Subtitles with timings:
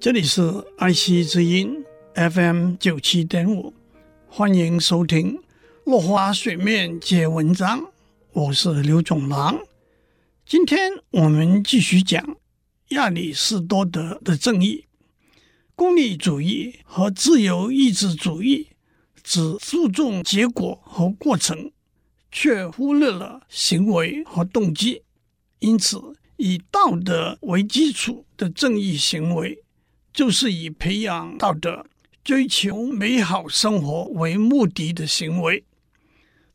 [0.00, 1.84] 这里是爱惜之音
[2.14, 3.74] FM 九七点五，
[4.26, 5.36] 欢迎收听
[5.84, 7.80] 《落花水面皆文章》，
[8.32, 9.60] 我是刘总郎。
[10.46, 12.38] 今天我们继续讲
[12.88, 14.86] 亚里士多德的正义。
[15.74, 18.68] 功利主义和自由意志主义
[19.22, 21.72] 只注重结果和过程，
[22.32, 25.02] 却忽略了行为和动机。
[25.58, 26.00] 因此，
[26.38, 29.62] 以道德为基础的正义行为，
[30.12, 31.86] 就是以培养道德、
[32.24, 35.64] 追求美好生活为目的的行为。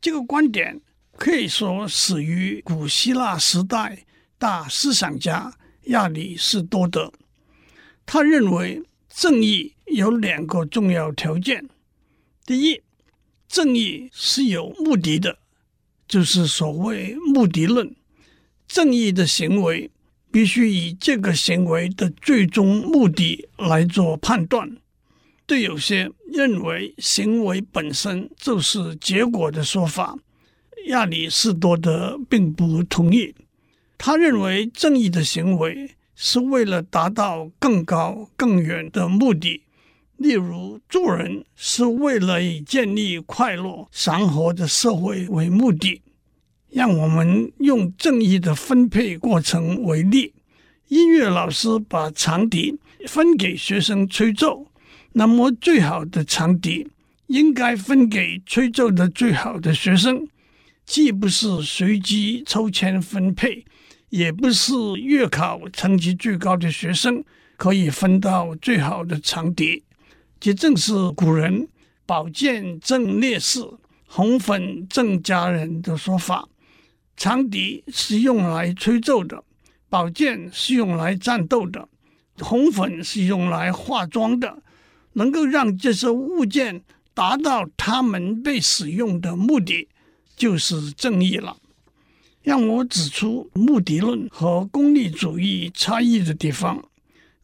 [0.00, 0.80] 这个观点
[1.16, 4.04] 可以说始于古希腊时代
[4.38, 7.12] 大思想家亚里士多德。
[8.04, 11.68] 他认为正义有两个重要条件：
[12.46, 12.82] 第一，
[13.46, 15.38] 正义是有目的的，
[16.08, 17.94] 就是所谓目的论。
[18.66, 19.90] 正义的行为。
[20.32, 24.78] 必须以这个行为的最终目的来做判断。
[25.46, 30.16] 对有些认为行为本身就是结果的说法，
[30.86, 33.34] 亚里士多德并不同意。
[33.98, 39.62] 他认为正义的行为是为了达到更高更远的目的，
[40.16, 46.00] 例如做人是为了以建立快乐祥和的社会为目的。
[46.72, 50.32] 让我们用正义的分配过程为例，
[50.88, 54.66] 音乐老师把长笛分给学生吹奏，
[55.12, 56.88] 那么最好的长笛
[57.26, 60.26] 应该分给吹奏的最好的学生，
[60.86, 63.66] 既不是随机抽签分配，
[64.08, 67.22] 也不是月考成绩最高的学生
[67.58, 69.82] 可以分到最好的长笛。
[70.40, 71.68] 这正是古人
[72.06, 73.60] “宝剑赠烈士，
[74.06, 76.48] 红粉赠佳人”的说法。
[77.16, 79.44] 长笛是用来吹奏的，
[79.88, 81.88] 宝剑是用来战斗的，
[82.38, 84.62] 红粉是用来化妆的。
[85.14, 86.82] 能够让这些物件
[87.12, 89.88] 达到他们被使用的目的，
[90.34, 91.58] 就是正义了。
[92.42, 96.82] 让我指出目的论和功利主义差异的地方。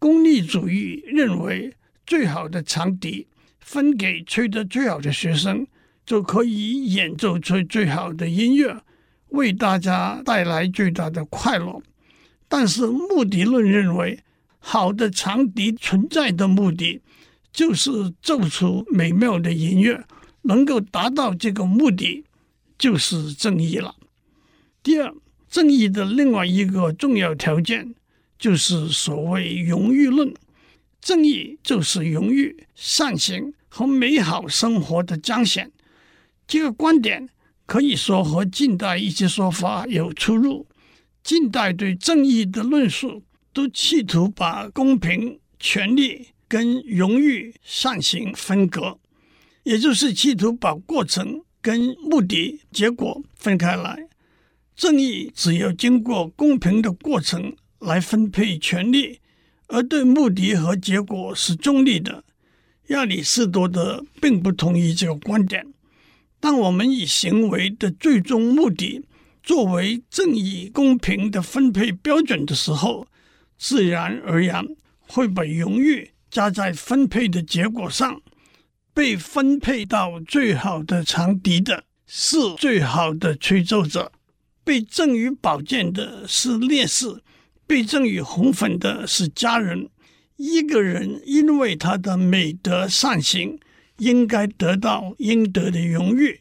[0.00, 1.72] 功利主义认为，
[2.04, 3.28] 最好的长笛
[3.60, 5.64] 分给吹得最好的学生，
[6.04, 8.82] 就可以演奏出最好的音乐。
[9.32, 11.82] 为大家带来最大的快乐，
[12.48, 14.22] 但是目的论认为，
[14.58, 17.00] 好的长笛存在的目的
[17.50, 20.04] 就是奏出美妙的音乐，
[20.42, 22.24] 能够达到这个目的
[22.76, 23.94] 就是正义了。
[24.82, 25.14] 第二，
[25.48, 27.94] 正义的另外一个重要条件
[28.38, 30.34] 就是所谓荣誉论，
[31.00, 35.72] 正义就是荣誉、善行和美好生活的彰显。
[36.46, 37.30] 这个观点。
[37.66, 40.66] 可以说和近代一些说法有出入。
[41.22, 48.98] 近代对正义的论述都企图把公平、权利跟荣誉、善行分隔，
[49.62, 54.08] 也就是企图把过程跟目的、结果分开来。
[54.74, 59.20] 正义只有经过公平的过程来分配权利，
[59.68, 62.24] 而对目的和结果是中立的。
[62.88, 65.71] 亚里士多德并不同意这个观点。
[66.42, 69.00] 当我们以行为的最终目的
[69.44, 73.06] 作为正义公平的分配标准的时候，
[73.56, 74.66] 自然而然
[74.98, 78.20] 会把荣誉加在分配的结果上。
[78.92, 84.10] 被分配到最好的长笛的是最好的吹奏者，
[84.64, 87.22] 被赠予宝剑的是烈士，
[87.68, 89.88] 被赠予红粉的是佳人。
[90.36, 93.60] 一个人因为他的美德善行。
[94.02, 96.40] 应该得到应得的荣誉。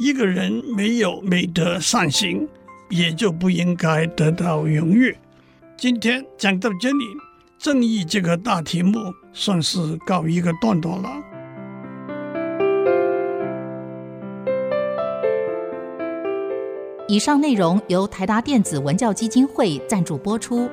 [0.00, 2.48] 一个人没有美德善行，
[2.90, 5.16] 也就不应该得到荣誉。
[5.76, 7.04] 今天讲到这里，
[7.56, 8.98] 正义这个大题目
[9.32, 11.08] 算是告一个段落了。
[17.06, 20.68] 以上内容由台达电子文教基金会赞助播出。